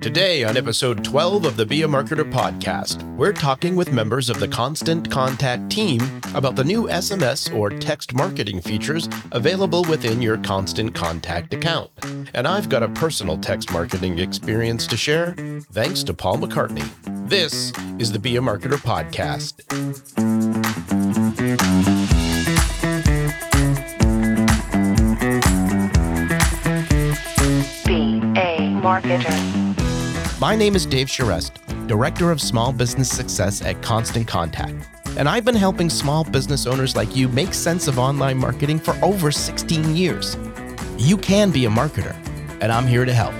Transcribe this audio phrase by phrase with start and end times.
[0.00, 4.40] Today, on episode 12 of the Be a Marketer podcast, we're talking with members of
[4.40, 6.00] the Constant Contact team
[6.34, 11.90] about the new SMS or text marketing features available within your Constant Contact account.
[12.32, 15.34] And I've got a personal text marketing experience to share
[15.70, 16.88] thanks to Paul McCartney.
[17.28, 19.60] This is the Be a Marketer podcast.
[27.86, 29.69] Be a marketer.
[30.40, 31.50] My name is Dave Charest,
[31.86, 34.88] Director of Small Business Success at Constant Contact.
[35.18, 38.96] And I've been helping small business owners like you make sense of online marketing for
[39.04, 40.38] over 16 years.
[40.96, 42.16] You can be a marketer,
[42.62, 43.34] and I'm here to help.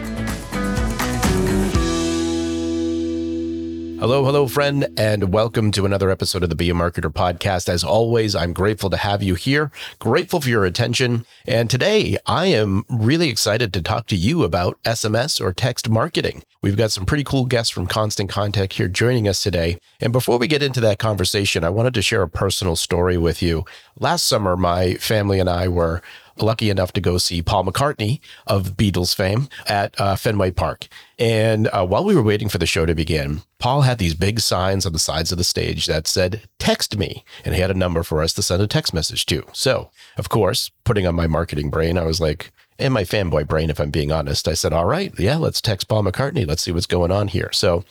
[4.01, 7.69] Hello, hello, friend, and welcome to another episode of the Be a Marketer podcast.
[7.69, 11.27] As always, I'm grateful to have you here, grateful for your attention.
[11.47, 16.43] And today I am really excited to talk to you about SMS or text marketing.
[16.63, 19.79] We've got some pretty cool guests from Constant Contact here joining us today.
[20.01, 23.43] And before we get into that conversation, I wanted to share a personal story with
[23.43, 23.67] you.
[23.99, 26.01] Last summer, my family and I were
[26.43, 30.89] lucky enough to go see Paul McCartney of Beatles fame at uh, Fenway Park.
[31.19, 34.41] And uh, while we were waiting for the show to begin, Paul had these big
[34.41, 37.25] signs on the sides of the stage that said, text me.
[37.45, 39.45] And he had a number for us to send a text message to.
[39.53, 43.69] So, of course, putting on my marketing brain, I was like, and my fanboy brain,
[43.69, 46.47] if I'm being honest, I said, all right, yeah, let's text Paul McCartney.
[46.47, 47.51] Let's see what's going on here.
[47.53, 47.85] So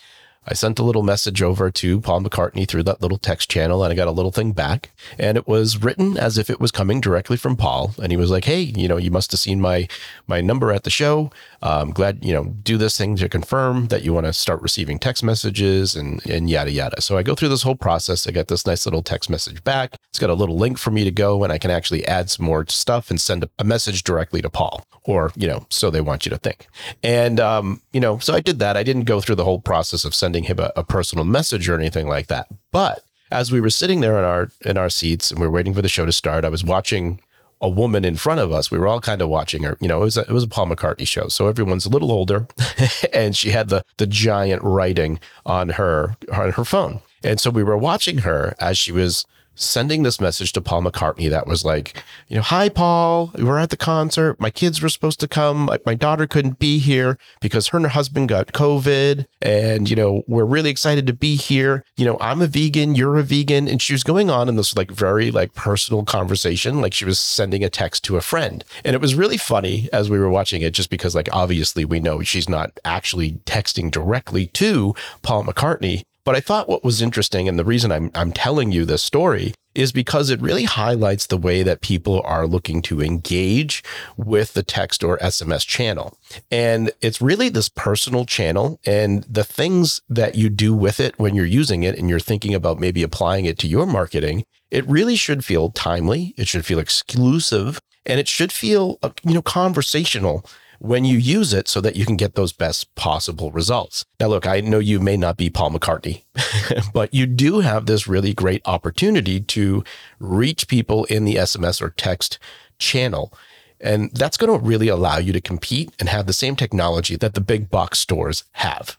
[0.48, 3.92] I sent a little message over to Paul McCartney through that little text channel and
[3.92, 4.92] I got a little thing back.
[5.18, 7.94] And it was written as if it was coming directly from Paul.
[8.02, 9.88] And he was like, Hey, you know, you must have seen my
[10.28, 11.32] my number at the show.
[11.62, 14.98] I'm glad, you know, do this thing to confirm that you want to start receiving
[14.98, 17.02] text messages and and yada yada.
[17.02, 18.26] So I go through this whole process.
[18.26, 19.98] I get this nice little text message back.
[20.10, 22.46] It's got a little link for me to go and I can actually add some
[22.46, 24.84] more stuff and send a message directly to Paul.
[25.04, 26.68] Or, you know, so they want you to think.
[27.04, 28.78] And um, you know, so I did that.
[28.78, 31.76] I didn't go through the whole process of sending him a, a personal message or
[31.76, 32.48] anything like that.
[32.72, 35.74] But as we were sitting there in our in our seats and we were waiting
[35.74, 37.22] for the show to start, I was watching
[37.62, 38.72] a woman in front of us.
[38.72, 39.78] We were all kind of watching her.
[39.82, 42.12] You know, it was a, it was a Paul McCartney show, so everyone's a little
[42.12, 42.48] older,
[43.14, 47.02] and she had the the giant writing on her on her phone.
[47.24, 49.26] And so we were watching her as she was
[49.60, 53.70] sending this message to Paul McCartney that was like, you know, hi, Paul, we're at
[53.70, 54.40] the concert.
[54.40, 55.70] My kids were supposed to come.
[55.86, 59.26] My daughter couldn't be here because her and her husband got COVID.
[59.42, 61.84] And, you know, we're really excited to be here.
[61.98, 63.68] You know, I'm a vegan, you're a vegan.
[63.68, 67.20] And she was going on in this like very like personal conversation, like she was
[67.20, 68.64] sending a text to a friend.
[68.86, 72.00] And it was really funny as we were watching it, just because like obviously we
[72.00, 76.04] know she's not actually texting directly to Paul McCartney.
[76.24, 79.54] But I thought what was interesting, and the reason I'm, I'm telling you this story
[79.76, 83.84] is because it really highlights the way that people are looking to engage
[84.18, 86.18] with the text or SMS channel.
[86.52, 91.36] And it's really this personal channel and the things that you do with it when
[91.36, 95.16] you're using it and you're thinking about maybe applying it to your marketing, it really
[95.16, 96.34] should feel timely.
[96.36, 100.46] It should feel exclusive and it should feel, uh, you know, conversational
[100.80, 104.06] when you use it so that you can get those best possible results.
[104.20, 106.24] Now, look, I know you may not be Paul McCartney,
[106.94, 109.84] but you do have this really great opportunity to
[110.20, 112.40] reach people in the SMS or text
[112.80, 113.34] channel.
[113.80, 117.34] And that's going to really allow you to compete and have the same technology that
[117.34, 118.98] the big box stores have.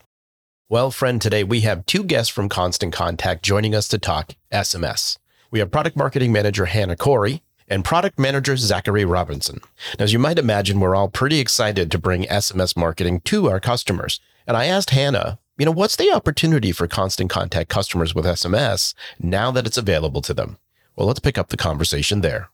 [0.69, 5.19] Well, friend, today we have two guests from Constant Contact joining us to talk SMS.
[5.51, 7.41] We have product marketing manager Hannah Khouri
[7.71, 9.61] and product manager Zachary Robertson.
[9.99, 13.61] Now, as you might imagine, we're all pretty excited to bring SMS marketing to our
[13.61, 14.21] customers.
[14.47, 18.95] And I asked Hannah, you know, what's the opportunity for constant contact customers with SMS
[19.21, 20.59] now that it's available to them?
[20.97, 22.51] Well, let's pick up the conversation there.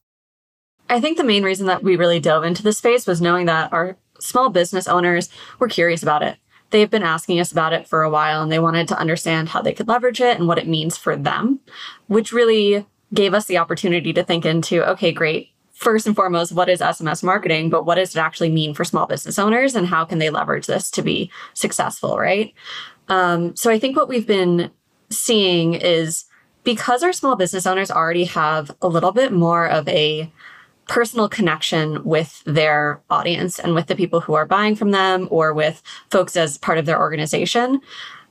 [0.88, 3.72] I think the main reason that we really dove into this space was knowing that
[3.72, 5.28] our small business owners
[5.59, 6.37] were curious about it.
[6.71, 9.62] They've been asking us about it for a while and they wanted to understand how
[9.62, 11.60] they could leverage it and what it means for them,
[12.09, 15.50] which really gave us the opportunity to think into okay, great.
[15.72, 19.06] First and foremost, what is SMS marketing, but what does it actually mean for small
[19.06, 22.54] business owners and how can they leverage this to be successful, right?
[23.09, 24.71] Um, so I think what we've been
[25.10, 26.25] seeing is
[26.65, 30.33] because our small business owners already have a little bit more of a
[30.89, 35.53] personal connection with their audience and with the people who are buying from them or
[35.53, 37.80] with folks as part of their organization.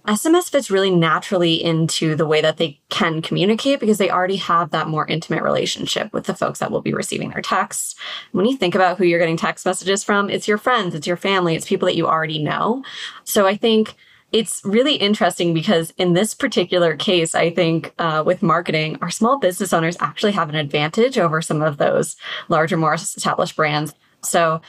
[0.05, 4.69] SMS fits really naturally into the way that they can communicate because they already have
[4.71, 7.95] that more intimate relationship with the folks that will be receiving their texts.
[8.31, 11.17] When you think about who you're getting text messages from, it's your friends, it's your
[11.17, 12.83] family, it's people that you already know.
[13.23, 13.95] So I think
[14.31, 19.39] it's really interesting because in this particular case, I think uh, with marketing, our small
[19.39, 22.15] business owners actually have an advantage over some of those
[22.49, 23.93] larger, more established brands.
[24.23, 24.61] So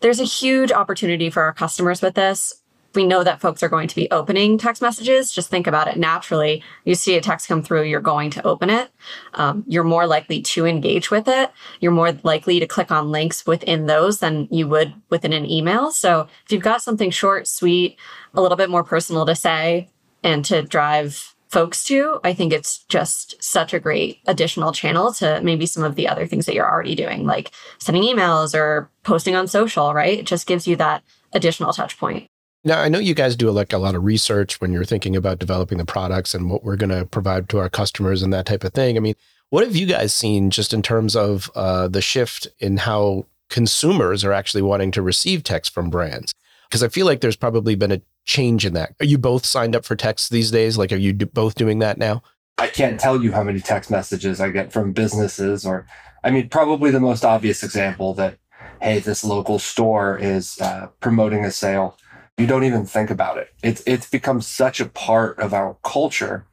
[0.00, 2.61] there's a huge opportunity for our customers with this
[2.94, 5.32] we know that folks are going to be opening text messages.
[5.32, 6.62] Just think about it naturally.
[6.84, 8.90] You see a text come through, you're going to open it.
[9.34, 11.50] Um, you're more likely to engage with it.
[11.80, 15.90] You're more likely to click on links within those than you would within an email.
[15.90, 17.98] So if you've got something short, sweet,
[18.34, 19.90] a little bit more personal to say
[20.22, 25.40] and to drive folks to, I think it's just such a great additional channel to
[25.42, 29.36] maybe some of the other things that you're already doing, like sending emails or posting
[29.36, 30.18] on social, right?
[30.18, 31.02] It just gives you that
[31.34, 32.26] additional touch point.
[32.64, 35.40] Now, I know you guys do like a lot of research when you're thinking about
[35.40, 38.62] developing the products and what we're going to provide to our customers and that type
[38.62, 38.96] of thing.
[38.96, 39.16] I mean,
[39.50, 44.24] what have you guys seen just in terms of uh, the shift in how consumers
[44.24, 46.32] are actually wanting to receive text from brands?
[46.68, 48.94] Because I feel like there's probably been a change in that.
[49.00, 50.78] Are you both signed up for text these days?
[50.78, 52.22] Like, are you do- both doing that now?
[52.58, 55.86] I can't tell you how many text messages I get from businesses, or
[56.22, 58.38] I mean, probably the most obvious example that,
[58.80, 61.98] hey, this local store is uh, promoting a sale
[62.38, 63.48] you don't even think about it.
[63.62, 66.46] It's it's become such a part of our culture.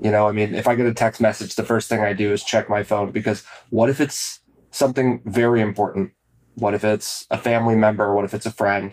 [0.00, 2.32] You know, I mean, if I get a text message, the first thing I do
[2.32, 4.40] is check my phone because what if it's
[4.70, 6.12] something very important?
[6.54, 8.14] What if it's a family member?
[8.14, 8.92] What if it's a friend?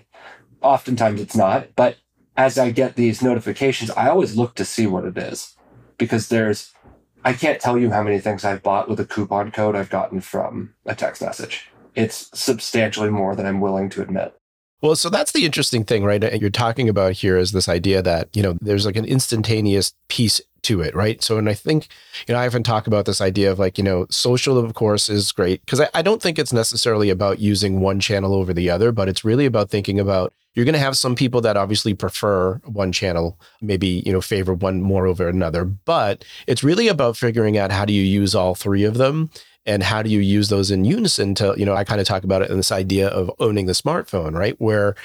[0.61, 1.97] Oftentimes it's not, but
[2.37, 5.55] as I get these notifications, I always look to see what it is
[5.97, 6.73] because there's
[7.23, 10.21] I can't tell you how many things I've bought with a coupon code I've gotten
[10.21, 11.69] from a text message.
[11.95, 14.35] It's substantially more than I'm willing to admit.
[14.85, 16.39] Well, so that's the interesting thing, right?
[16.39, 20.39] You're talking about here is this idea that, you know, there's like an instantaneous piece
[20.61, 21.23] to it, right?
[21.23, 21.87] So, and I think,
[22.27, 25.09] you know, I often talk about this idea of like, you know, social, of course,
[25.09, 28.69] is great because I, I don't think it's necessarily about using one channel over the
[28.69, 31.95] other, but it's really about thinking about you're going to have some people that obviously
[31.95, 37.17] prefer one channel, maybe, you know, favor one more over another, but it's really about
[37.17, 39.31] figuring out how do you use all three of them
[39.65, 42.23] and how do you use those in unison to you know i kind of talk
[42.23, 44.55] about it in this idea of owning the smartphone right?
[44.59, 44.95] Where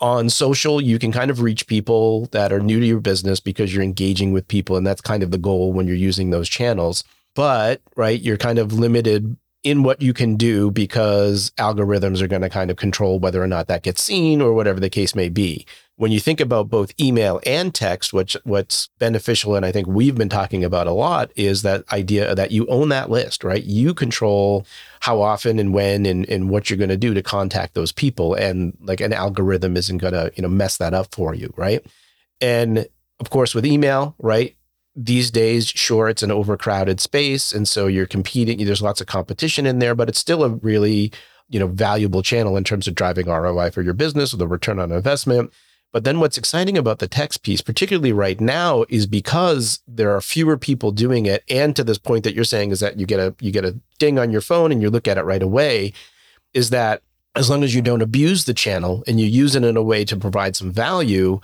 [0.00, 3.72] on social you can kind of reach people that are new to your business because
[3.72, 7.04] you're engaging with people and that's kind of the goal when you're using those channels.
[7.34, 12.42] But right you're kind of limited in what you can do because algorithms are going
[12.42, 15.28] to kind of control whether or not that gets seen or whatever the case may
[15.28, 15.66] be
[16.02, 20.16] when you think about both email and text, which what's beneficial, and I think we've
[20.16, 23.62] been talking about a lot, is that idea that you own that list, right?
[23.62, 24.66] You control
[24.98, 28.34] how often and when and, and what you're going to do to contact those people.
[28.34, 31.86] And like an algorithm isn't going to, you know, mess that up for you, right?
[32.40, 32.88] And
[33.20, 34.56] of course, with email, right?
[34.94, 37.52] These days, sure, it's an overcrowded space.
[37.52, 41.12] And so you're competing, there's lots of competition in there, but it's still a really,
[41.48, 44.78] you know, valuable channel in terms of driving ROI for your business or the return
[44.78, 45.50] on investment
[45.92, 50.22] but then what's exciting about the text piece, particularly right now, is because there are
[50.22, 51.44] fewer people doing it.
[51.50, 53.78] And to this point that you're saying is that you get a you get a
[53.98, 55.92] ding on your phone and you look at it right away,
[56.54, 57.02] is that
[57.36, 60.04] as long as you don't abuse the channel and you use it in a way
[60.06, 61.40] to provide some value,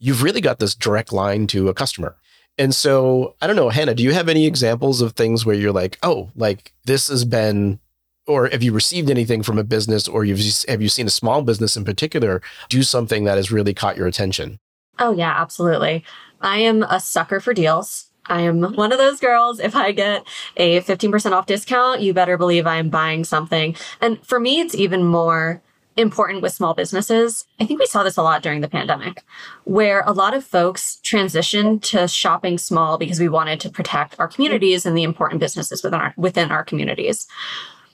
[0.00, 2.16] you've really got this direct line to a customer.
[2.58, 5.72] And so I don't know, Hannah, do you have any examples of things where you're
[5.72, 7.78] like, oh, like this has been
[8.26, 11.42] or have you received anything from a business or you've have you seen a small
[11.42, 14.58] business in particular do something that has really caught your attention?
[14.98, 16.04] Oh yeah absolutely.
[16.40, 18.06] I am a sucker for deals.
[18.28, 19.60] I am one of those girls.
[19.60, 20.26] If i get
[20.56, 23.76] a 15% off discount you better believe i am buying something.
[24.00, 25.62] And for me it's even more
[25.96, 27.46] important with small businesses.
[27.58, 29.22] I think we saw this a lot during the pandemic,
[29.64, 34.28] where a lot of folks transitioned to shopping small because we wanted to protect our
[34.28, 37.26] communities and the important businesses within our within our communities.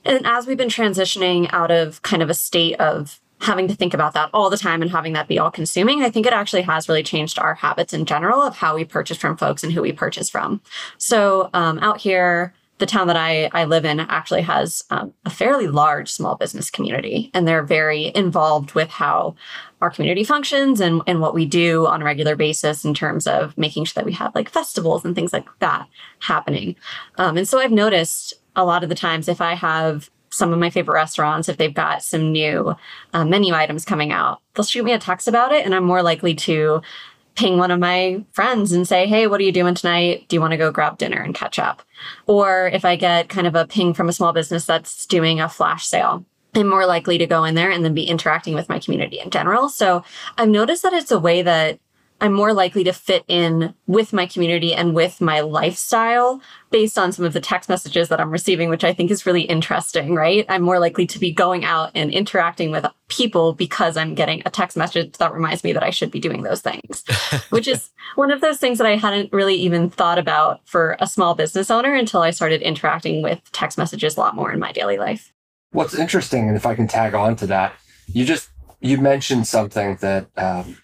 [0.05, 3.93] And as we've been transitioning out of kind of a state of having to think
[3.93, 6.63] about that all the time and having that be all consuming, I think it actually
[6.63, 9.83] has really changed our habits in general of how we purchase from folks and who
[9.83, 10.61] we purchase from.
[10.99, 15.31] So um, out here, the town that I, I live in actually has um, a
[15.31, 19.37] fairly large small business community, and they're very involved with how
[19.81, 23.57] our community functions and, and what we do on a regular basis in terms of
[23.57, 25.87] making sure that we have like festivals and things like that
[26.19, 26.75] happening.
[27.19, 30.59] Um, and so I've noticed a lot of the times if I have some of
[30.59, 32.75] my favorite restaurants, if they've got some new
[33.13, 35.65] uh, menu items coming out, they'll shoot me a text about it.
[35.65, 36.83] And I'm more likely to
[37.35, 40.27] ping one of my friends and say, Hey, what are you doing tonight?
[40.29, 41.83] Do you want to go grab dinner and catch up?
[42.27, 45.49] Or if I get kind of a ping from a small business that's doing a
[45.49, 46.25] flash sale,
[46.55, 49.31] I'm more likely to go in there and then be interacting with my community in
[49.31, 49.69] general.
[49.69, 50.05] So
[50.37, 51.79] I've noticed that it's a way that
[52.23, 57.11] I'm more likely to fit in with my community and with my lifestyle based on
[57.11, 60.47] some of the text messages that I'm receiving, which I think is really interesting, right?
[60.49, 64.51] I'm more likely to be going out and interacting with people because I'm getting a
[64.51, 67.05] text message that reminds me that I should be doing those things,
[67.51, 71.07] which is one of those things that I hadn't really even thought about for a
[71.07, 74.73] small business owner until I started interacting with text messages a lot more in my
[74.73, 75.33] daily life.
[75.73, 77.75] What's interesting, and if I can tag on to that,
[78.07, 78.51] you just
[78.81, 80.77] you mentioned something that um,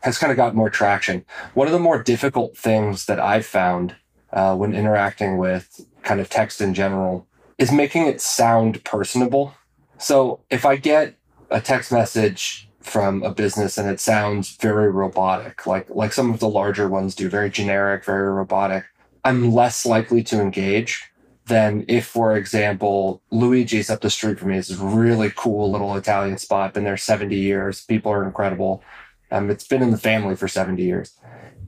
[0.00, 1.24] has kind of got more traction.
[1.54, 3.96] One of the more difficult things that I've found
[4.32, 7.26] uh, when interacting with kind of text in general
[7.58, 9.54] is making it sound personable.
[9.98, 11.15] So if I get
[11.50, 16.40] a text message from a business and it sounds very robotic, like like some of
[16.40, 18.84] the larger ones do, very generic, very robotic,
[19.24, 21.10] I'm less likely to engage
[21.46, 25.96] than if, for example, Luigi's up the street from me is a really cool little
[25.96, 27.84] Italian spot, been there 70 years.
[27.84, 28.82] People are incredible.
[29.30, 31.18] Um, it's been in the family for 70 years.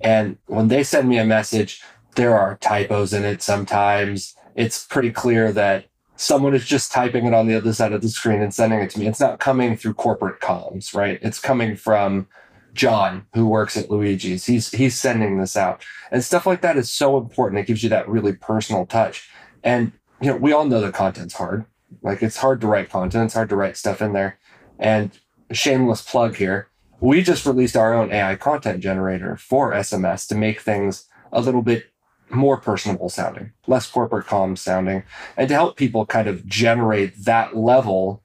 [0.00, 1.82] And when they send me a message,
[2.14, 4.34] there are typos in it sometimes.
[4.54, 5.86] It's pretty clear that
[6.18, 8.90] someone is just typing it on the other side of the screen and sending it
[8.90, 9.06] to me.
[9.06, 11.18] It's not coming through corporate comms, right?
[11.22, 12.28] It's coming from
[12.74, 14.44] John, who works at Luigi's.
[14.44, 15.84] He's he's sending this out.
[16.10, 17.60] And stuff like that is so important.
[17.60, 19.28] It gives you that really personal touch.
[19.64, 21.64] And you know, we all know the content's hard.
[22.02, 24.38] Like it's hard to write content, it's hard to write stuff in there.
[24.78, 25.10] And
[25.50, 26.68] shameless plug here
[27.00, 31.62] we just released our own AI content generator for SMS to make things a little
[31.62, 31.86] bit
[32.30, 35.02] more personable sounding, less corporate comms sounding,
[35.36, 38.22] and to help people kind of generate that level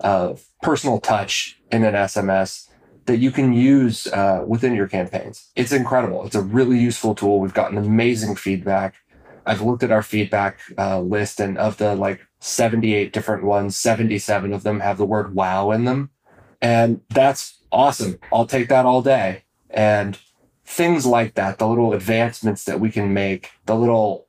[0.00, 2.68] of personal touch in an SMS
[3.06, 5.50] that you can use uh, within your campaigns.
[5.56, 6.24] It's incredible.
[6.24, 7.40] It's a really useful tool.
[7.40, 8.94] We've gotten amazing feedback.
[9.46, 14.52] I've looked at our feedback uh, list, and of the like 78 different ones, 77
[14.52, 16.10] of them have the word wow in them.
[16.62, 18.18] And that's awesome.
[18.32, 19.44] I'll take that all day.
[19.70, 20.18] And
[20.70, 24.26] things like that, the little advancements that we can make, the little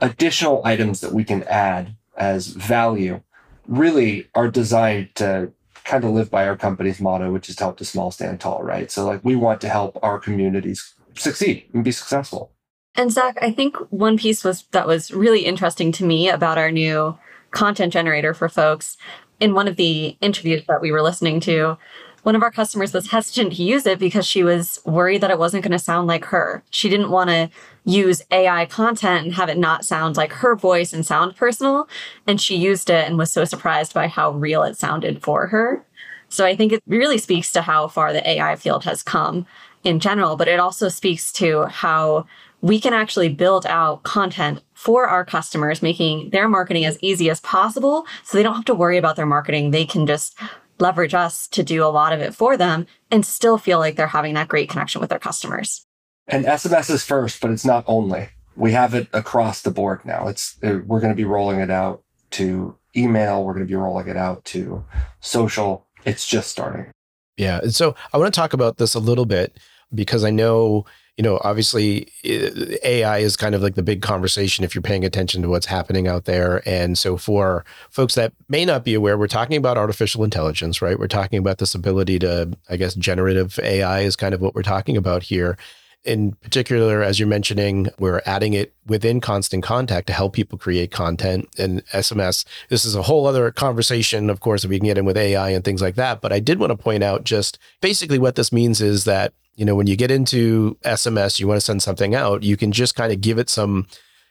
[0.00, 3.20] additional items that we can add as value
[3.68, 5.52] really are designed to
[5.84, 8.62] kind of live by our company's motto, which is to help the small stand tall,
[8.62, 8.90] right?
[8.90, 12.52] So like we want to help our communities succeed and be successful.
[12.94, 16.70] And Zach, I think one piece was that was really interesting to me about our
[16.70, 17.18] new
[17.50, 18.96] content generator for folks.
[19.40, 21.76] In one of the interviews that we were listening to,
[22.22, 25.38] one of our customers was hesitant to use it because she was worried that it
[25.38, 26.62] wasn't going to sound like her.
[26.70, 27.50] She didn't want to
[27.84, 31.88] use AI content and have it not sound like her voice and sound personal.
[32.26, 35.84] And she used it and was so surprised by how real it sounded for her.
[36.28, 39.46] So I think it really speaks to how far the AI field has come
[39.84, 42.26] in general, but it also speaks to how
[42.62, 47.40] we can actually build out content for our customers, making their marketing as easy as
[47.40, 49.72] possible so they don't have to worry about their marketing.
[49.72, 50.38] They can just
[50.82, 54.08] leverage us to do a lot of it for them and still feel like they're
[54.08, 55.86] having that great connection with their customers.
[56.28, 58.28] And SMS is first, but it's not only.
[58.54, 60.28] We have it across the board now.
[60.28, 63.74] It's uh, we're going to be rolling it out to email, we're going to be
[63.74, 64.84] rolling it out to
[65.20, 65.86] social.
[66.04, 66.90] It's just starting.
[67.36, 67.60] Yeah.
[67.62, 69.56] And so I want to talk about this a little bit
[69.94, 74.64] because I know you know, obviously eh, AI is kind of like the big conversation
[74.64, 76.66] if you're paying attention to what's happening out there.
[76.66, 80.98] And so for folks that may not be aware, we're talking about artificial intelligence, right?
[80.98, 84.62] We're talking about this ability to, I guess, generative AI is kind of what we're
[84.62, 85.56] talking about here.
[86.04, 90.90] In particular, as you're mentioning, we're adding it within constant contact to help people create
[90.90, 92.44] content and SMS.
[92.70, 95.50] This is a whole other conversation, of course, if we can get in with AI
[95.50, 96.20] and things like that.
[96.20, 99.64] But I did want to point out just basically what this means is that you
[99.64, 102.94] know, when you get into SMS, you want to send something out, you can just
[102.94, 103.86] kind of give it some,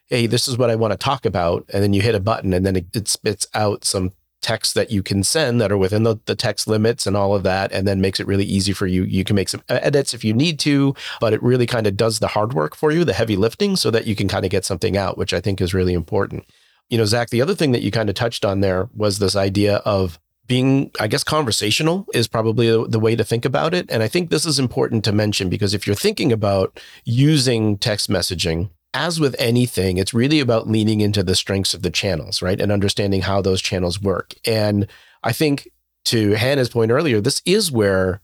[0.08, 1.66] hey, this is what I want to talk about.
[1.74, 4.12] And then you hit a button and then it, it spits out some
[4.42, 7.44] text that you can send that are within the, the text limits and all of
[7.44, 10.24] that and then makes it really easy for you you can make some edits if
[10.24, 13.14] you need to but it really kind of does the hard work for you the
[13.14, 15.76] heavy lifting so that you can kind of get something out which i think is
[15.76, 16.44] really important
[16.90, 19.36] you know zach the other thing that you kind of touched on there was this
[19.36, 20.20] idea of
[20.52, 23.90] being, I guess, conversational is probably the way to think about it.
[23.90, 28.10] And I think this is important to mention because if you're thinking about using text
[28.10, 32.60] messaging, as with anything, it's really about leaning into the strengths of the channels, right?
[32.60, 34.34] And understanding how those channels work.
[34.44, 34.88] And
[35.24, 35.70] I think
[36.06, 38.20] to Hannah's point earlier, this is where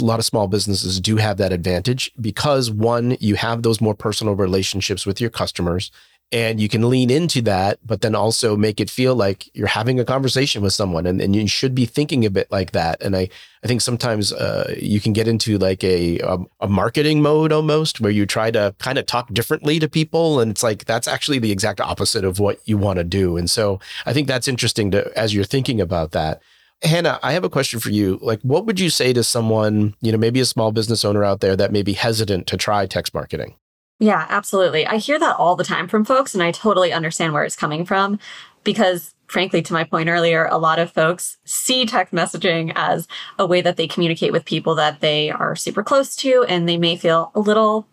[0.00, 3.96] a lot of small businesses do have that advantage because one, you have those more
[3.96, 5.90] personal relationships with your customers
[6.32, 10.00] and you can lean into that but then also make it feel like you're having
[10.00, 13.14] a conversation with someone and, and you should be thinking a bit like that and
[13.14, 13.28] i
[13.62, 18.00] i think sometimes uh, you can get into like a, a, a marketing mode almost
[18.00, 21.38] where you try to kind of talk differently to people and it's like that's actually
[21.38, 24.90] the exact opposite of what you want to do and so i think that's interesting
[24.90, 26.40] to as you're thinking about that
[26.84, 28.18] Hannah, I have a question for you.
[28.20, 31.38] Like, what would you say to someone, you know, maybe a small business owner out
[31.38, 33.54] there that may be hesitant to try text marketing?
[34.02, 34.84] Yeah, absolutely.
[34.84, 37.84] I hear that all the time from folks, and I totally understand where it's coming
[37.84, 38.18] from
[38.64, 43.06] because, frankly, to my point earlier, a lot of folks see text messaging as
[43.38, 46.76] a way that they communicate with people that they are super close to, and they
[46.76, 47.86] may feel a little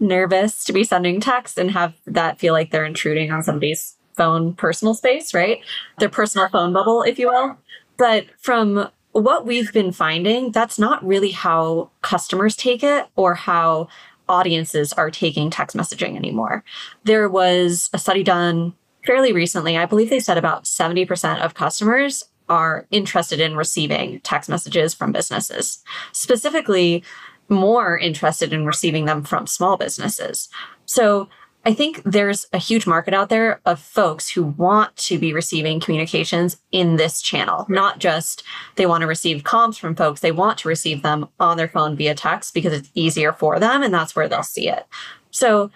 [0.00, 4.54] nervous to be sending text and have that feel like they're intruding on somebody's phone
[4.54, 5.60] personal space, right?
[6.00, 7.56] Their personal phone bubble, if you will.
[7.96, 13.86] But from what we've been finding, that's not really how customers take it or how
[14.28, 16.64] audiences are taking text messaging anymore.
[17.04, 19.76] There was a study done fairly recently.
[19.76, 25.12] I believe they said about 70% of customers are interested in receiving text messages from
[25.12, 25.82] businesses,
[26.12, 27.04] specifically,
[27.48, 30.48] more interested in receiving them from small businesses.
[30.86, 31.28] So
[31.64, 35.80] I think there's a huge market out there of folks who want to be receiving
[35.80, 38.42] communications in this channel, not just
[38.76, 41.96] they want to receive comms from folks, they want to receive them on their phone
[41.96, 44.86] via text because it's easier for them and that's where they'll see it.
[45.30, 45.70] So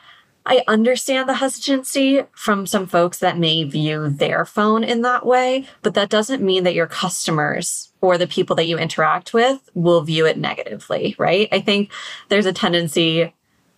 [0.44, 5.68] I understand the hesitancy from some folks that may view their phone in that way,
[5.82, 10.00] but that doesn't mean that your customers or the people that you interact with will
[10.00, 11.48] view it negatively, right?
[11.52, 11.92] I think
[12.28, 13.32] there's a tendency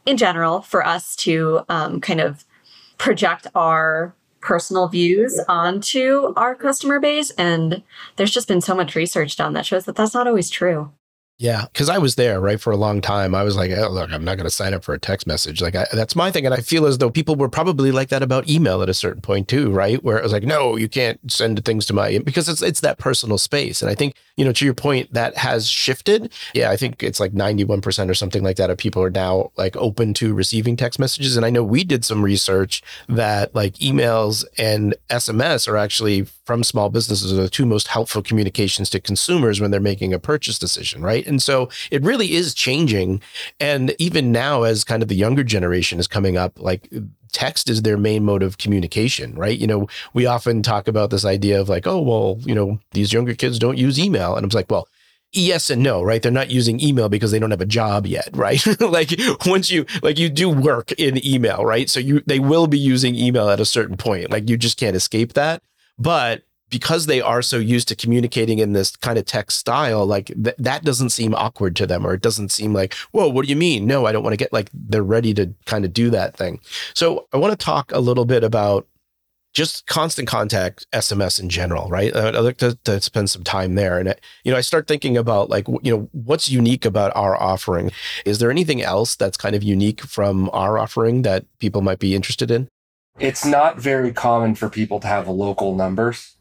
[0.06, 2.44] in general for us to um, kind of
[2.98, 7.30] project our personal views onto our customer base.
[7.32, 7.82] And
[8.16, 10.92] there's just been so much research done that shows that that's not always true.
[11.36, 13.34] Yeah, because I was there right for a long time.
[13.34, 15.60] I was like, oh, look, I'm not going to sign up for a text message.
[15.60, 18.22] Like I, that's my thing, and I feel as though people were probably like that
[18.22, 20.02] about email at a certain point too, right?
[20.04, 22.98] Where it was like, no, you can't send things to my because it's it's that
[22.98, 23.82] personal space.
[23.82, 26.32] And I think you know, to your point, that has shifted.
[26.54, 29.50] Yeah, I think it's like 91 percent or something like that of people are now
[29.56, 31.36] like open to receiving text messages.
[31.36, 36.62] And I know we did some research that like emails and SMS are actually from
[36.62, 40.58] small businesses are the two most helpful communications to consumers when they're making a purchase
[40.58, 41.26] decision, right?
[41.26, 43.22] And so it really is changing.
[43.58, 46.90] And even now, as kind of the younger generation is coming up, like
[47.32, 49.58] text is their main mode of communication, right?
[49.58, 53.12] You know, we often talk about this idea of like, oh, well, you know, these
[53.12, 54.36] younger kids don't use email.
[54.36, 54.86] And I'm like, well,
[55.32, 56.22] yes and no, right?
[56.22, 58.64] They're not using email because they don't have a job yet, right?
[58.80, 59.10] like
[59.46, 61.90] once you like you do work in email, right?
[61.90, 64.30] So you they will be using email at a certain point.
[64.30, 65.62] Like you just can't escape that.
[65.98, 70.26] But because they are so used to communicating in this kind of text style, like
[70.26, 73.50] th- that doesn't seem awkward to them, or it doesn't seem like, whoa, what do
[73.50, 73.86] you mean?
[73.86, 76.60] No, I don't want to get like they're ready to kind of do that thing.
[76.94, 78.88] So I want to talk a little bit about
[79.52, 82.14] just constant contact SMS in general, right?
[82.14, 84.00] Uh, I'd like to, to spend some time there.
[84.00, 87.40] And, uh, you know, I start thinking about like, you know, what's unique about our
[87.40, 87.92] offering?
[88.24, 92.16] Is there anything else that's kind of unique from our offering that people might be
[92.16, 92.68] interested in?
[93.18, 96.34] It's not very common for people to have local numbers.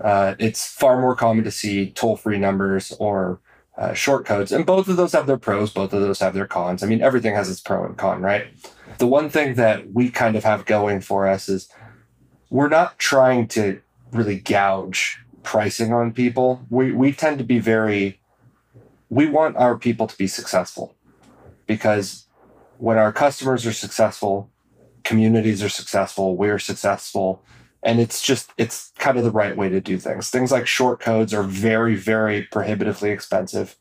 [0.00, 3.40] Uh, it's far more common to see toll free numbers or
[3.78, 4.50] uh, short codes.
[4.50, 6.82] And both of those have their pros, both of those have their cons.
[6.82, 8.46] I mean, everything has its pro and con, right?
[8.98, 11.68] The one thing that we kind of have going for us is
[12.50, 13.80] we're not trying to
[14.12, 16.64] really gouge pricing on people.
[16.70, 18.20] We, we tend to be very,
[19.10, 20.96] we want our people to be successful
[21.66, 22.26] because
[22.78, 24.50] when our customers are successful,
[25.06, 27.42] communities are successful, we're successful,
[27.82, 30.28] and it's just it's kind of the right way to do things.
[30.28, 33.76] Things like short codes are very very prohibitively expensive.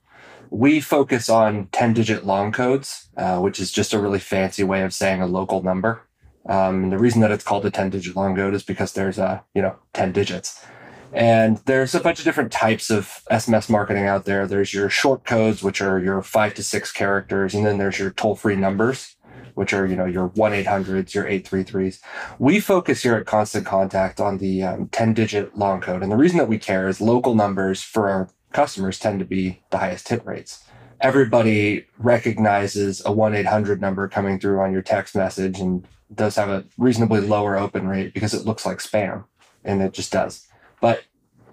[0.52, 4.84] We focus on 10 digit long codes uh, which is just a really fancy way
[4.84, 6.04] of saying a local number.
[6.48, 9.18] Um, and the reason that it's called a 10 digit long code is because there's
[9.18, 10.64] a you know 10 digits.
[11.12, 14.46] And there's a bunch of different types of sms marketing out there.
[14.46, 18.12] There's your short codes which are your five to six characters and then there's your
[18.12, 19.15] toll free numbers
[19.56, 22.00] which are you know your 1-800s your 833s
[22.40, 26.04] we focus here at constant contact on the um, 10 digit long code.
[26.04, 29.62] And the reason that we care is local numbers for our customers tend to be
[29.70, 30.64] the highest hit rates.
[31.02, 36.66] Everybody recognizes a 1-800 number coming through on your text message and does have a
[36.78, 39.26] reasonably lower open rate because it looks like spam
[39.64, 40.48] and it just does.
[40.80, 41.04] But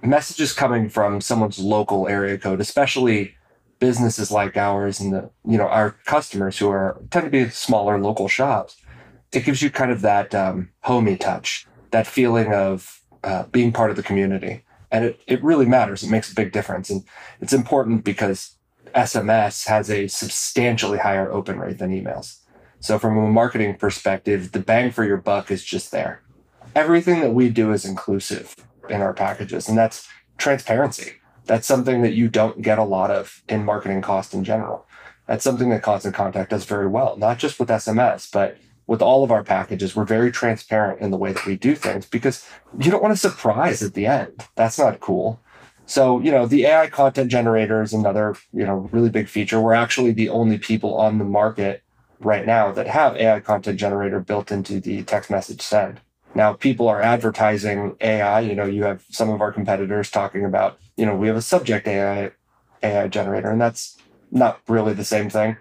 [0.03, 3.37] messages coming from someone's local area code especially
[3.83, 7.99] businesses like ours and the you know our customers who are tend to be smaller
[7.99, 8.77] local shops
[9.33, 13.91] it gives you kind of that um, homey touch that feeling of uh, being part
[13.91, 14.65] of the community.
[14.91, 16.03] And it, it really matters.
[16.03, 16.91] It makes a big difference.
[16.91, 17.05] And
[17.41, 18.57] it's important because
[18.95, 22.41] sms has a substantially higher open rate than emails.
[22.81, 26.23] So from a marketing perspective the bang for your buck is just there.
[26.75, 28.55] Everything that we do is inclusive
[28.91, 31.13] in our packages and that's transparency
[31.47, 34.87] that's something that you don't get a lot of in marketing cost in general.
[35.27, 39.25] That's something that Constant Contact does very well, not just with SMS, but with all
[39.25, 39.95] of our packages.
[39.95, 42.47] We're very transparent in the way that we do things because
[42.79, 44.47] you don't want a surprise at the end.
[44.57, 45.41] That's not cool.
[45.87, 49.61] So, you know, the AI content generator is another, you know, really big feature.
[49.61, 51.83] We're actually the only people on the market
[52.21, 56.01] right now that have AI content generator built into the text message send.
[56.35, 58.41] Now people are advertising AI.
[58.41, 61.43] You know, you have some of our competitors talking about, you know, we have a
[61.43, 62.33] subject AI
[62.83, 63.97] AI generator, and that's
[64.31, 65.57] not really the same thing.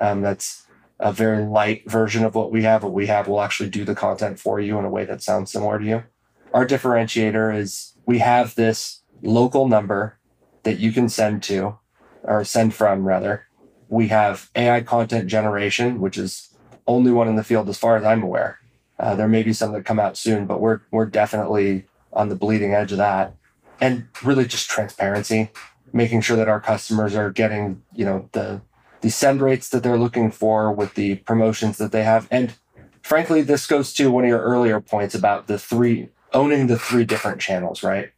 [0.00, 0.66] Um, that's
[0.98, 2.82] a very light version of what we have.
[2.82, 5.50] What we have will actually do the content for you in a way that sounds
[5.50, 6.04] similar to you.
[6.52, 10.18] Our differentiator is we have this local number
[10.64, 11.78] that you can send to
[12.22, 13.46] or send from rather.
[13.88, 16.50] We have AI content generation, which is
[16.86, 18.59] only one in the field as far as I'm aware.
[19.00, 22.36] Uh, there may be some that come out soon, but we're we're definitely on the
[22.36, 23.34] bleeding edge of that.
[23.80, 25.50] And really just transparency,
[25.90, 28.60] making sure that our customers are getting, you know, the
[29.00, 32.28] the send rates that they're looking for with the promotions that they have.
[32.30, 32.52] And
[33.00, 37.04] frankly, this goes to one of your earlier points about the three owning the three
[37.04, 38.12] different channels, right?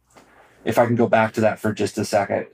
[0.65, 2.47] If I can go back to that for just a second.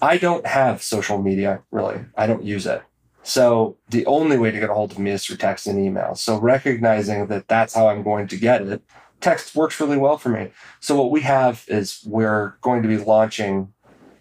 [0.00, 2.06] I don't have social media really.
[2.16, 2.82] I don't use it.
[3.24, 6.14] So the only way to get a hold of me is through text and email.
[6.14, 8.82] So recognizing that that's how I'm going to get it,
[9.22, 10.50] text works really well for me.
[10.80, 13.72] So what we have is we're going to be launching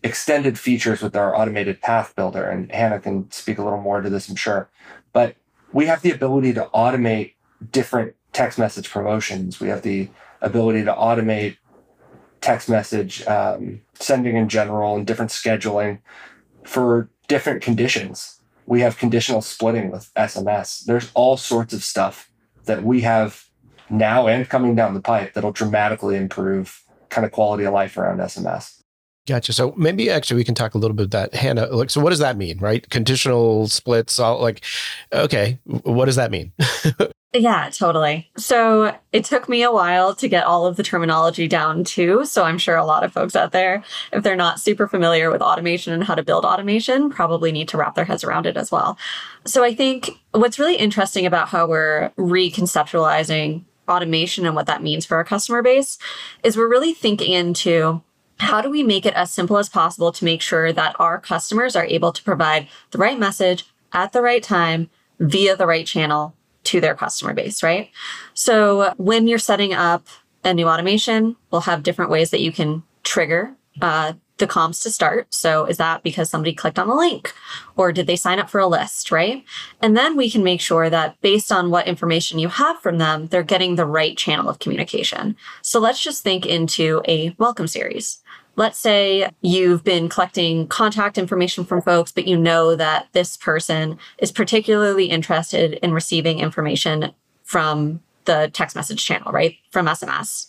[0.03, 4.09] extended features with our automated path builder and Hannah can speak a little more to
[4.09, 4.69] this, I'm sure.
[5.11, 5.35] But
[5.73, 7.33] we have the ability to automate
[7.71, 9.59] different text message promotions.
[9.59, 10.09] We have the
[10.41, 11.57] ability to automate
[12.39, 15.99] text message um, sending in general and different scheduling
[16.63, 18.39] for different conditions.
[18.65, 20.85] We have conditional splitting with SMS.
[20.85, 22.29] There's all sorts of stuff
[22.65, 23.45] that we have
[23.89, 28.19] now and coming down the pipe that'll dramatically improve kind of quality of life around
[28.19, 28.79] SMS.
[29.25, 29.53] Gotcha.
[29.53, 31.67] So maybe actually we can talk a little bit about that, Hannah.
[31.67, 32.87] Like, so what does that mean, right?
[32.89, 34.19] Conditional splits.
[34.19, 34.65] All like,
[35.13, 36.51] okay, what does that mean?
[37.35, 38.29] Yeah, totally.
[38.37, 42.25] So it took me a while to get all of the terminology down too.
[42.25, 45.41] So I'm sure a lot of folks out there, if they're not super familiar with
[45.41, 48.71] automation and how to build automation, probably need to wrap their heads around it as
[48.71, 48.99] well.
[49.45, 55.03] So I think what's really interesting about how we're reconceptualizing automation and what that means
[55.03, 55.97] for our customer base
[56.43, 58.03] is we're really thinking into
[58.37, 61.75] how do we make it as simple as possible to make sure that our customers
[61.75, 64.87] are able to provide the right message at the right time
[65.19, 67.89] via the right channel to their customer base, right?
[68.33, 70.07] So when you're setting up
[70.43, 74.89] a new automation, we'll have different ways that you can trigger uh, the comms to
[74.89, 75.33] start.
[75.33, 77.33] So is that because somebody clicked on the link
[77.75, 79.43] or did they sign up for a list, right?
[79.81, 83.27] And then we can make sure that based on what information you have from them,
[83.27, 85.35] they're getting the right channel of communication.
[85.61, 88.22] So let's just think into a welcome series.
[88.55, 93.97] Let's say you've been collecting contact information from folks, but you know that this person
[94.19, 97.13] is particularly interested in receiving information
[97.43, 99.55] from the text message channel, right?
[99.71, 100.45] From SMS.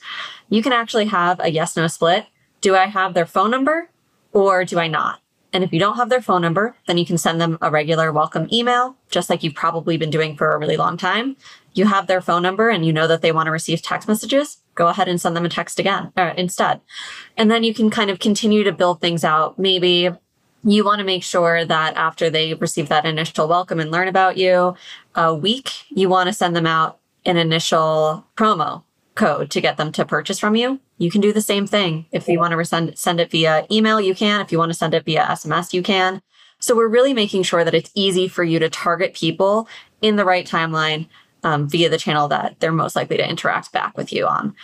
[0.51, 2.27] You can actually have a yes no split.
[2.61, 3.89] Do I have their phone number
[4.33, 5.21] or do I not?
[5.55, 8.13] And if you don't have their phone number, then you can send them a regular
[8.13, 11.37] welcome email, just like you've probably been doing for a really long time.
[11.73, 14.59] You have their phone number and you know that they want to receive text messages
[14.75, 16.81] go ahead and send them a text again instead.
[17.37, 19.59] And then you can kind of continue to build things out.
[19.59, 20.11] Maybe
[20.65, 24.37] you want to make sure that after they receive that initial welcome and learn about
[24.37, 24.75] you
[25.15, 28.83] a week, you want to send them out an initial promo
[29.15, 30.81] code to get them to purchase from you.
[30.99, 32.07] You can do the same thing.
[32.13, 34.41] If you want to send, send it via email, you can.
[34.41, 36.23] If you want to send it via SMS, you can.
[36.59, 39.69] So we're really making sure that it's easy for you to target people
[40.01, 41.09] in the right timeline
[41.45, 44.55] um, via the channel that they're most likely to interact back with you on.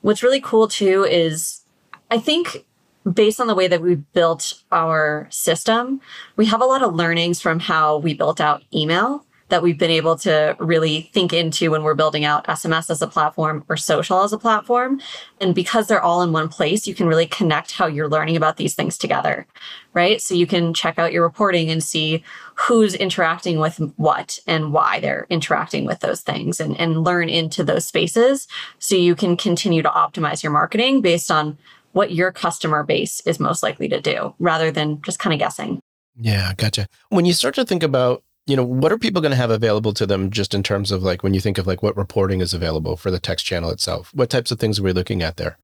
[0.00, 1.62] What's really cool too is
[2.10, 2.64] I think
[3.12, 6.00] based on the way that we built our system,
[6.36, 9.90] we have a lot of learnings from how we built out email that we've been
[9.90, 14.22] able to really think into when we're building out SMS as a platform or social
[14.22, 15.00] as a platform.
[15.40, 18.56] And because they're all in one place, you can really connect how you're learning about
[18.56, 19.46] these things together,
[19.94, 20.20] right?
[20.20, 22.22] So you can check out your reporting and see
[22.54, 27.64] who's interacting with what and why they're interacting with those things and, and learn into
[27.64, 31.56] those spaces so you can continue to optimize your marketing based on
[31.92, 35.80] what your customer base is most likely to do rather than just kind of guessing.
[36.20, 36.88] Yeah, gotcha.
[37.10, 39.92] When you start to think about you know, what are people going to have available
[39.92, 42.54] to them just in terms of like when you think of like what reporting is
[42.54, 44.10] available for the text channel itself?
[44.14, 45.58] What types of things are we looking at there?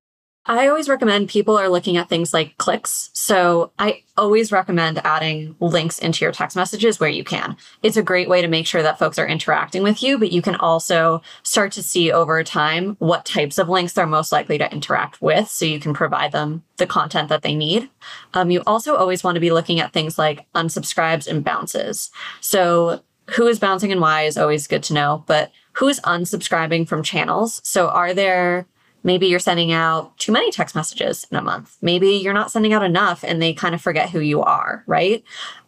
[0.47, 3.09] I always recommend people are looking at things like clicks.
[3.15, 7.57] So I always recommend adding links into your text messages where you can.
[7.83, 10.43] It's a great way to make sure that folks are interacting with you, but you
[10.43, 14.71] can also start to see over time what types of links they're most likely to
[14.71, 15.49] interact with.
[15.49, 17.89] So you can provide them the content that they need.
[18.35, 22.11] Um, you also always want to be looking at things like unsubscribes and bounces.
[22.43, 26.87] So who is bouncing and why is always good to know, but who is unsubscribing
[26.87, 27.63] from channels?
[27.65, 28.67] So are there
[29.05, 31.77] Maybe you're sending out too many text messages in a month.
[31.83, 35.23] Maybe you're not sending out enough and they kind of forget who you are, right?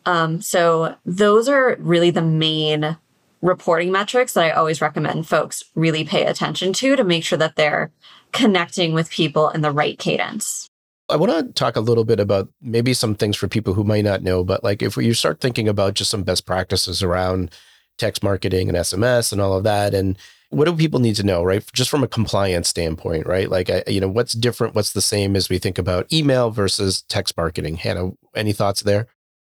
[0.06, 2.96] Um, so those are really the main
[3.42, 7.56] reporting metrics that I always recommend folks really pay attention to to make sure that
[7.56, 7.92] they're
[8.32, 10.68] connecting with people in the right cadence.
[11.08, 14.04] I want to talk a little bit about maybe some things for people who might
[14.04, 17.52] not know, but like if you start thinking about just some best practices around
[17.96, 20.18] text marketing and SMS and all of that, and
[20.50, 21.64] What do people need to know, right?
[21.72, 23.50] Just from a compliance standpoint, right?
[23.50, 24.74] Like, you know, what's different?
[24.74, 27.76] What's the same as we think about email versus text marketing?
[27.76, 29.08] Hannah, any thoughts there?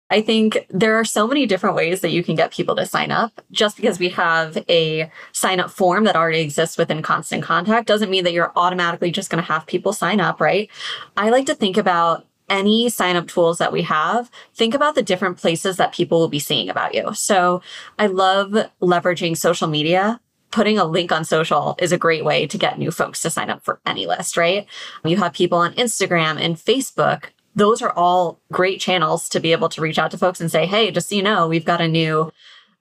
[0.09, 3.09] I think there are so many different ways that you can get people to sign
[3.09, 3.41] up.
[3.51, 8.11] Just because we have a sign up form that already exists within Constant Contact doesn't
[8.11, 10.69] mean that you're automatically just going to have people sign up, right?
[11.17, 15.01] I like to think about any sign up tools that we have, think about the
[15.01, 17.13] different places that people will be seeing about you.
[17.15, 17.63] So
[17.97, 20.19] I love leveraging social media.
[20.53, 23.49] Putting a link on social is a great way to get new folks to sign
[23.49, 24.67] up for any list, right?
[25.03, 27.31] You have people on Instagram and Facebook.
[27.55, 30.67] Those are all great channels to be able to reach out to folks and say,
[30.67, 32.31] hey, just so you know, we've got a new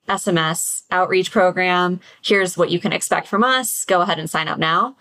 [0.07, 1.99] SMS outreach program.
[2.23, 3.85] Here's what you can expect from us.
[3.85, 4.95] Go ahead and sign up now.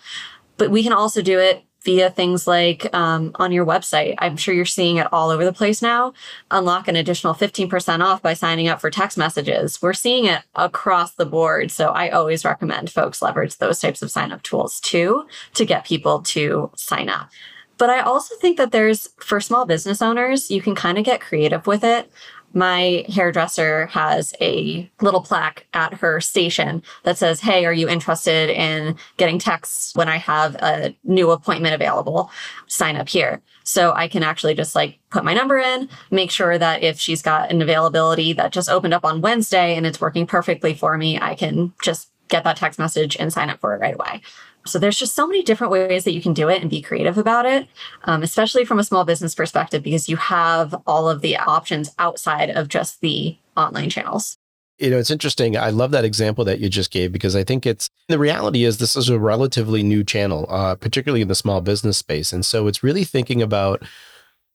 [0.56, 4.14] But we can also do it via things like um, on your website.
[4.18, 6.12] I'm sure you're seeing it all over the place now.
[6.50, 9.80] Unlock an additional 15% off by signing up for text messages.
[9.82, 11.70] We're seeing it across the board.
[11.70, 15.84] So I always recommend folks leverage those types of sign up tools too to get
[15.84, 17.30] people to sign up.
[17.78, 21.20] But I also think that there's, for small business owners, you can kind of get
[21.20, 22.10] creative with it
[22.54, 28.50] my hairdresser has a little plaque at her station that says, Hey, are you interested
[28.50, 32.30] in getting texts when I have a new appointment available?
[32.66, 33.42] Sign up here.
[33.64, 37.22] So I can actually just like put my number in, make sure that if she's
[37.22, 41.18] got an availability that just opened up on Wednesday and it's working perfectly for me,
[41.18, 44.22] I can just get that text message and sign up for it right away.
[44.64, 47.18] So there's just so many different ways that you can do it and be creative
[47.18, 47.66] about it,
[48.04, 52.50] um, especially from a small business perspective, because you have all of the options outside
[52.50, 54.38] of just the online channels.
[54.78, 55.56] You know, it's interesting.
[55.56, 58.78] I love that example that you just gave because I think it's the reality is
[58.78, 62.32] this is a relatively new channel, uh, particularly in the small business space.
[62.32, 63.82] And so it's really thinking about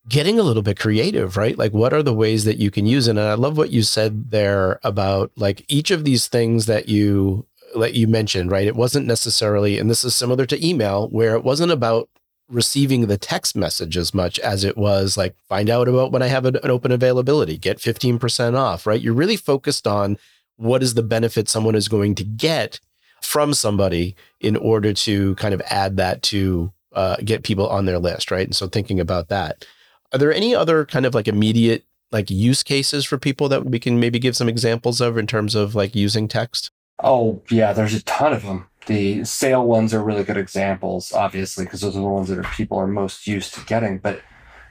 [0.08, 1.56] getting a little bit creative, right?
[1.56, 3.12] Like, what are the ways that you can use it?
[3.12, 7.46] And I love what you said there about like each of these things that you
[7.76, 8.66] that you mentioned, right?
[8.66, 12.08] It wasn't necessarily, and this is similar to email, where it wasn't about
[12.48, 16.28] receiving the text message as much as it was like find out about when I
[16.28, 19.00] have an, open availability, get 15% off, right?
[19.00, 20.16] You're really focused on
[20.56, 22.80] what is the benefit someone is going to get
[23.20, 27.98] from somebody in order to kind of add that to uh, get people on their
[27.98, 28.46] list, right?
[28.46, 29.66] And so thinking about that.
[30.12, 33.78] Are there any other kind of like immediate like use cases for people that we
[33.78, 36.70] can maybe give some examples of in terms of like using text?
[37.00, 38.66] Oh, yeah, there's a ton of them.
[38.86, 42.50] The sale ones are really good examples, obviously, because those are the ones that are,
[42.54, 43.98] people are most used to getting.
[43.98, 44.22] But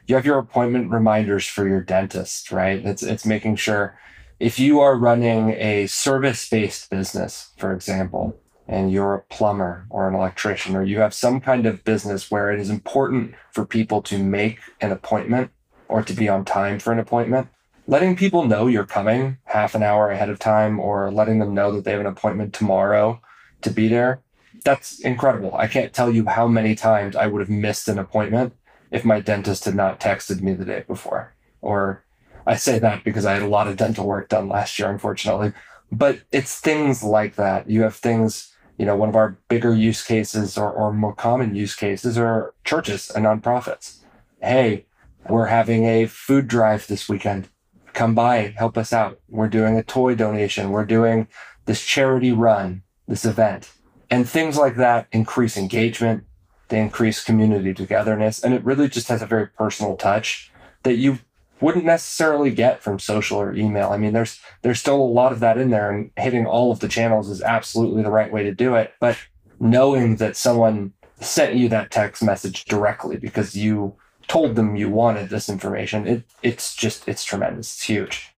[0.07, 2.83] you have your appointment reminders for your dentist, right?
[2.83, 3.99] It's it's making sure
[4.39, 10.15] if you are running a service-based business, for example, and you're a plumber or an
[10.15, 14.21] electrician, or you have some kind of business where it is important for people to
[14.23, 15.51] make an appointment
[15.87, 17.47] or to be on time for an appointment,
[17.87, 21.71] letting people know you're coming half an hour ahead of time or letting them know
[21.71, 23.19] that they have an appointment tomorrow
[23.61, 24.21] to be there
[24.63, 25.55] that's incredible.
[25.55, 28.53] I can't tell you how many times i would have missed an appointment
[28.91, 31.33] if my dentist had not texted me the day before.
[31.61, 32.03] Or
[32.45, 35.53] i say that because i had a lot of dental work done last year unfortunately.
[35.91, 37.69] But it's things like that.
[37.69, 41.55] You have things you know one of our bigger use cases or, or more common
[41.55, 43.99] use cases are churches and nonprofits.
[44.41, 44.85] Hey
[45.29, 47.49] we're having a food drive this weekend
[47.97, 49.19] come by, help us out.
[49.27, 50.69] We're doing a toy donation.
[50.69, 51.27] We're doing
[51.65, 53.71] this charity run, this event.
[54.11, 56.23] And things like that increase engagement,
[56.69, 60.51] they increase community togetherness, and it really just has a very personal touch
[60.83, 61.19] that you
[61.59, 63.89] wouldn't necessarily get from social or email.
[63.89, 66.79] I mean, there's there's still a lot of that in there, and hitting all of
[66.79, 68.93] the channels is absolutely the right way to do it.
[68.99, 69.17] But
[69.59, 73.95] knowing that someone sent you that text message directly because you
[74.27, 77.75] told them you wanted this information, it it's just it's tremendous.
[77.75, 78.33] It's huge.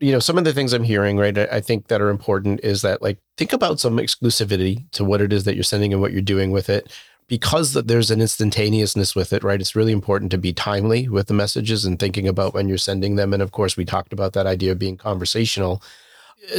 [0.00, 2.82] You know, some of the things I'm hearing, right, I think that are important is
[2.82, 6.12] that like think about some exclusivity to what it is that you're sending and what
[6.12, 6.92] you're doing with it.
[7.26, 9.60] Because there's an instantaneousness with it, right?
[9.60, 13.16] It's really important to be timely with the messages and thinking about when you're sending
[13.16, 13.34] them.
[13.34, 15.82] And of course, we talked about that idea of being conversational.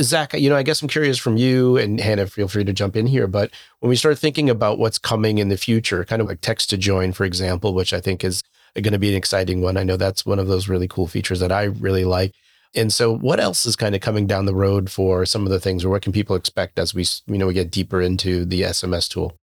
[0.01, 2.95] Zach, you know, I guess I'm curious from you and Hannah, feel free to jump
[2.95, 3.25] in here.
[3.25, 6.69] But when we start thinking about what's coming in the future, kind of like text
[6.69, 8.43] to join, for example, which I think is
[8.75, 9.77] going to be an exciting one.
[9.77, 12.33] I know that's one of those really cool features that I really like.
[12.75, 15.59] And so, what else is kind of coming down the road for some of the
[15.59, 18.61] things, or what can people expect as we, you know, we get deeper into the
[18.61, 19.35] SMS tool?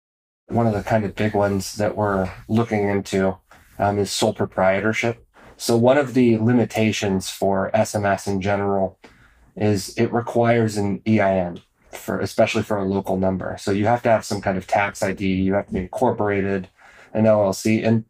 [0.49, 3.39] One of the kind of big ones that we're looking into
[3.79, 5.27] um, is sole proprietorship.
[5.57, 8.99] So, one of the limitations for SMS in general
[9.57, 13.57] is it requires an EIN for, especially for a local number.
[13.59, 15.27] So, you have to have some kind of tax ID.
[15.27, 16.69] You have to be incorporated,
[17.15, 18.05] an LLC, and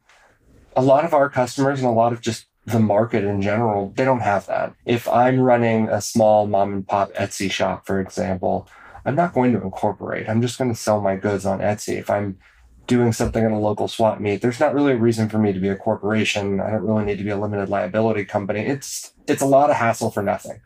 [0.76, 4.04] a lot of our customers and a lot of just the market in general, they
[4.04, 4.74] don't have that.
[4.84, 8.68] If I'm running a small mom and pop Etsy shop, for example,
[9.04, 10.28] I'm not going to incorporate.
[10.28, 11.98] I'm just going to sell my goods on Etsy.
[11.98, 12.38] If I'm
[12.86, 15.60] doing something in a local swap meet, there's not really a reason for me to
[15.60, 16.60] be a corporation.
[16.60, 18.60] I don't really need to be a limited liability company.
[18.60, 20.60] It's it's a lot of hassle for nothing.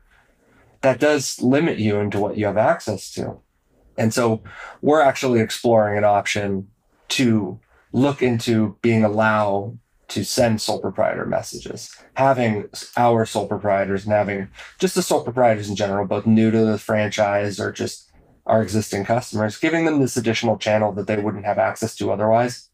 [0.83, 3.41] That does limit you into what you have access to.
[3.97, 4.43] And so
[4.81, 6.69] we're actually exploring an option
[7.09, 7.59] to
[7.93, 14.49] look into being allowed to send sole proprietor messages, having our sole proprietors and having
[14.79, 18.11] just the sole proprietors in general, both new to the franchise or just
[18.47, 22.71] our existing customers, giving them this additional channel that they wouldn't have access to otherwise.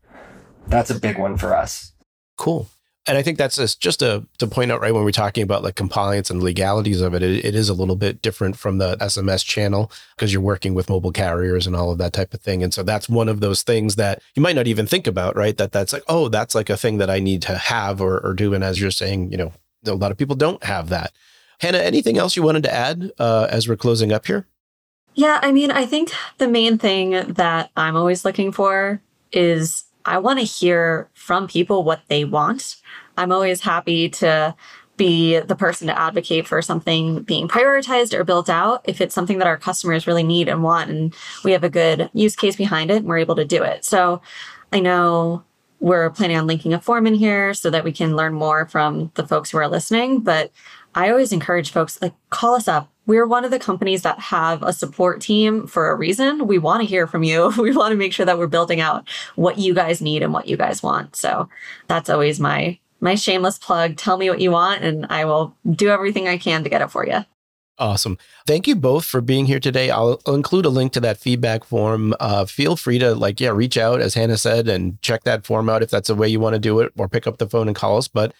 [0.69, 1.93] That's a big one for us.
[2.37, 2.69] Cool.
[3.07, 5.75] And I think that's just, to, to point out, right, when we're talking about like
[5.75, 9.45] compliance and legalities of it, it, it is a little bit different from the SMS
[9.45, 12.63] channel because you're working with mobile carriers and all of that type of thing.
[12.63, 15.55] And so that's one of those things that you might not even think about, right?
[15.57, 18.33] That that's like, oh, that's like a thing that I need to have or, or
[18.33, 18.55] do.
[18.55, 19.53] And as you're saying, you know,
[19.87, 21.13] a lot of people don't have that.
[21.59, 24.47] Hannah, anything else you wanted to add uh, as we're closing up here?
[25.15, 30.19] Yeah, I mean, I think the main thing that I'm always looking for is I
[30.19, 32.77] want to hear from people what they want.
[33.17, 34.55] I'm always happy to
[34.97, 39.39] be the person to advocate for something being prioritized or built out if it's something
[39.39, 42.91] that our customers really need and want and we have a good use case behind
[42.91, 43.85] it and we're able to do it.
[43.85, 44.23] So
[44.73, 45.43] I know
[45.81, 49.11] we're planning on linking a form in here so that we can learn more from
[49.15, 50.53] the folks who are listening, but
[50.95, 52.91] I always encourage folks like call us up.
[53.07, 56.47] We're one of the companies that have a support team for a reason.
[56.47, 57.53] We want to hear from you.
[57.59, 60.49] We want to make sure that we're building out what you guys need and what
[60.49, 61.17] you guys want.
[61.17, 61.49] So
[61.89, 63.97] that's always my my shameless plug.
[63.97, 66.91] Tell me what you want, and I will do everything I can to get it
[66.91, 67.25] for you.
[67.77, 68.19] Awesome.
[68.47, 69.91] Thank you both for being here today.
[69.91, 72.15] I'll, include a link to that feedback form.
[72.21, 75.69] Uh, feel free to like, yeah, reach out as Hannah said and check that form
[75.69, 77.67] out if that's the way you want to do it or pick up the phone
[77.67, 78.07] and call us.
[78.07, 78.33] But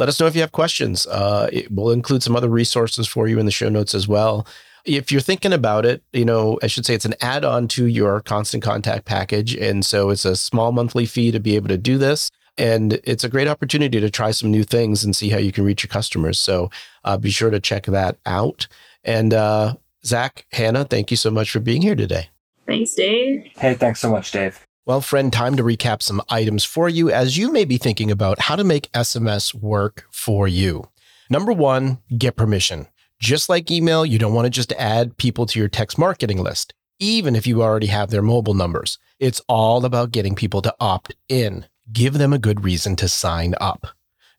[0.00, 1.06] let us know if you have questions.
[1.06, 4.46] Uh, it, we'll include some other resources for you in the show notes as well.
[4.86, 7.84] If you're thinking about it, you know, I should say it's an add on to
[7.84, 9.54] your constant contact package.
[9.54, 12.30] And so it's a small monthly fee to be able to do this.
[12.56, 15.64] And it's a great opportunity to try some new things and see how you can
[15.64, 16.38] reach your customers.
[16.38, 16.70] So
[17.04, 18.66] uh, be sure to check that out.
[19.04, 22.30] And uh, Zach, Hannah, thank you so much for being here today.
[22.66, 23.50] Thanks, Dave.
[23.56, 24.66] Hey, thanks so much, Dave.
[24.90, 28.40] Well, friend, time to recap some items for you as you may be thinking about
[28.40, 30.88] how to make SMS work for you.
[31.30, 32.88] Number one, get permission.
[33.20, 36.74] Just like email, you don't want to just add people to your text marketing list,
[36.98, 38.98] even if you already have their mobile numbers.
[39.20, 43.54] It's all about getting people to opt in give them a good reason to sign
[43.60, 43.86] up.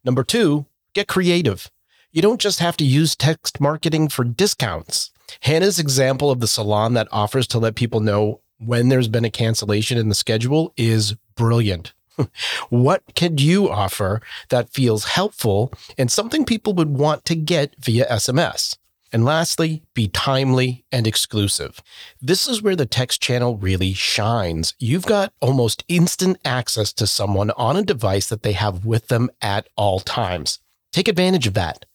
[0.04, 1.72] Number two, get creative.
[2.12, 5.12] You don't just have to use text marketing for discounts.
[5.44, 9.30] Hannah's example of the salon that offers to let people know when there's been a
[9.30, 11.94] cancellation in the schedule is brilliant.
[12.70, 18.06] what could you offer that feels helpful and something people would want to get via
[18.08, 18.78] SMS?
[19.14, 21.82] And lastly, be timely and exclusive.
[22.22, 24.74] This is where the text channel really shines.
[24.80, 29.30] You've got almost instant access to someone on a device that they have with them
[29.42, 30.60] at all times.
[30.94, 31.86] Take advantage of that.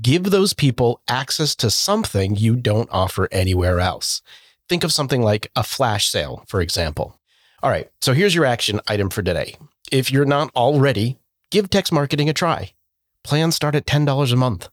[0.00, 4.22] Give those people access to something you don't offer anywhere else.
[4.70, 7.18] Think of something like a flash sale, for example.
[7.60, 9.56] All right, so here's your action item for today.
[9.90, 11.18] If you're not already,
[11.50, 12.70] give text marketing a try.
[13.24, 14.68] Plans start at $10 a month.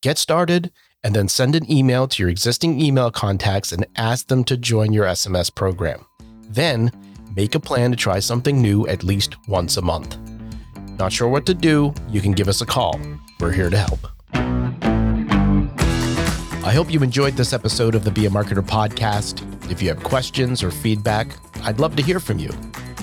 [0.00, 0.72] Get started
[1.04, 4.92] and then send an email to your existing email contacts and ask them to join
[4.92, 6.04] your SMS program.
[6.48, 6.90] Then
[7.36, 10.18] make a plan to try something new at least once a month.
[10.98, 11.94] Not sure what to do?
[12.08, 13.00] You can give us a call.
[13.38, 14.61] We're here to help.
[16.64, 19.42] I hope you enjoyed this episode of the Be a Marketer podcast.
[19.68, 21.26] If you have questions or feedback,
[21.64, 22.50] I'd love to hear from you.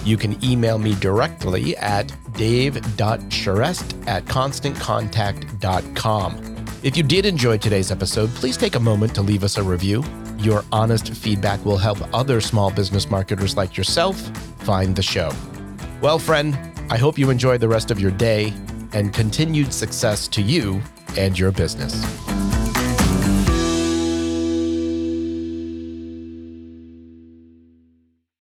[0.05, 6.65] You can email me directly at dave.charest at constantcontact.com.
[6.83, 10.05] If you did enjoy today's episode, please take a moment to leave us a review.
[10.37, 14.17] Your honest feedback will help other small business marketers like yourself
[14.59, 15.33] find the show.
[15.99, 16.57] Well, friend,
[16.89, 18.53] I hope you enjoy the rest of your day
[18.93, 20.81] and continued success to you
[21.17, 22.05] and your business.